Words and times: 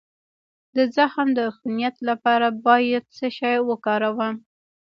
د 0.75 0.77
زخم 0.95 1.27
د 1.33 1.39
عفونت 1.49 1.95
لپاره 2.09 2.47
باید 2.67 3.03
څه 3.17 3.27
شی 3.37 3.55
وکاروم؟ 3.69 4.35